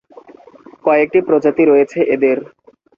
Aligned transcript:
কয়েকটি 0.85 1.19
প্রজাতি 1.27 1.63
রয়েছে 1.65 1.99
এদের। 2.15 2.37